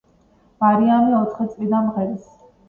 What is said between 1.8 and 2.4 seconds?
მღერის.